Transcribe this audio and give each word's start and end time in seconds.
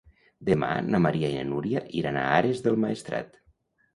Demà 0.45 0.69
na 0.93 1.01
Maria 1.05 1.29
i 1.33 1.35
na 1.35 1.43
Núria 1.51 1.83
iran 2.01 2.17
a 2.21 2.25
Ares 2.39 2.65
del 2.69 2.81
Maestrat. 2.87 3.37